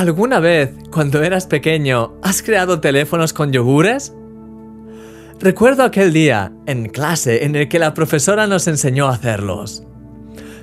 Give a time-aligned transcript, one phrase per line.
[0.00, 4.14] ¿Alguna vez, cuando eras pequeño, has creado teléfonos con yogures?
[5.38, 9.84] Recuerdo aquel día, en clase, en el que la profesora nos enseñó a hacerlos.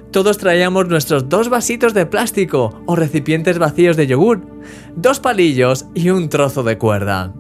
[0.09, 4.41] Todos traíamos nuestros dos vasitos de plástico o recipientes vacíos de yogur,
[4.95, 7.31] dos palillos y un trozo de cuerda.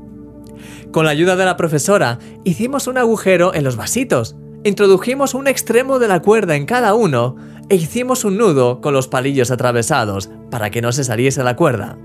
[0.91, 5.97] Con la ayuda de la profesora, hicimos un agujero en los vasitos, introdujimos un extremo
[5.97, 7.37] de la cuerda en cada uno
[7.69, 11.97] e hicimos un nudo con los palillos atravesados para que no se saliese la cuerda.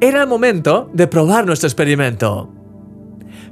[0.00, 2.52] Era el momento de probar nuestro experimento.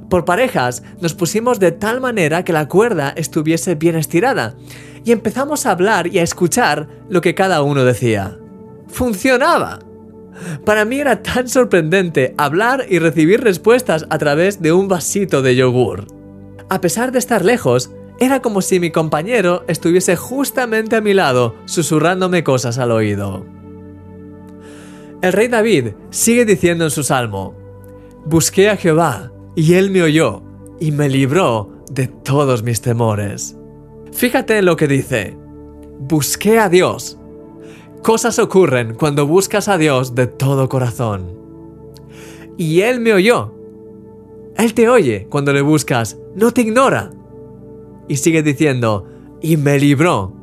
[0.09, 4.55] Por parejas nos pusimos de tal manera que la cuerda estuviese bien estirada
[5.03, 8.37] y empezamos a hablar y a escuchar lo que cada uno decía.
[8.87, 9.79] ¡Funcionaba!
[10.65, 15.55] Para mí era tan sorprendente hablar y recibir respuestas a través de un vasito de
[15.55, 16.07] yogur.
[16.69, 21.55] A pesar de estar lejos, era como si mi compañero estuviese justamente a mi lado,
[21.65, 23.56] susurrándome cosas al oído.
[25.21, 27.55] El rey David sigue diciendo en su salmo,
[28.25, 30.43] Busqué a Jehová, y él me oyó,
[30.79, 33.57] y me libró de todos mis temores.
[34.11, 35.37] Fíjate en lo que dice,
[35.99, 37.17] Busqué a Dios.
[38.03, 41.37] Cosas ocurren cuando buscas a Dios de todo corazón.
[42.57, 43.53] Y Él me oyó.
[44.55, 47.09] Él te oye cuando le buscas, no te ignora.
[48.07, 49.05] Y sigue diciendo,
[49.41, 50.36] y me libró.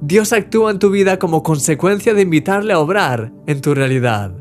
[0.00, 4.32] Dios actúa en tu vida como consecuencia de invitarle a obrar en tu realidad.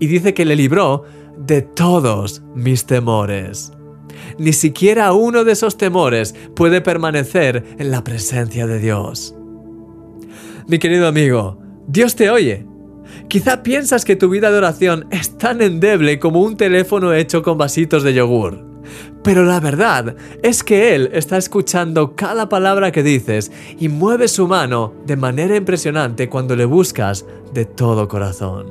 [0.00, 1.04] Y dice que le libró
[1.36, 3.72] de todos mis temores.
[4.38, 9.34] Ni siquiera uno de esos temores puede permanecer en la presencia de Dios.
[10.66, 12.66] Mi querido amigo, Dios te oye.
[13.28, 17.58] Quizá piensas que tu vida de oración es tan endeble como un teléfono hecho con
[17.58, 18.75] vasitos de yogur.
[19.22, 24.46] Pero la verdad es que Él está escuchando cada palabra que dices y mueve su
[24.46, 28.66] mano de manera impresionante cuando le buscas de todo corazón.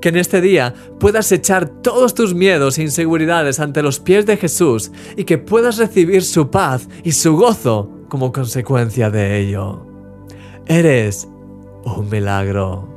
[0.00, 4.36] Que en este día puedas echar todos tus miedos e inseguridades ante los pies de
[4.36, 9.86] Jesús y que puedas recibir su paz y su gozo como consecuencia de ello.
[10.66, 11.26] Eres
[11.84, 12.93] un milagro.